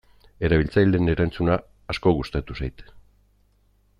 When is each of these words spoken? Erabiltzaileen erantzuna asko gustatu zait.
Erabiltzaileen 0.47 1.11
erantzuna 1.13 1.59
asko 1.95 2.15
gustatu 2.21 2.57
zait. 2.63 2.85